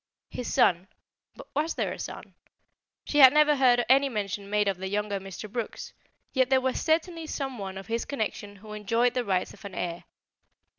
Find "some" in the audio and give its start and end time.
7.27-7.59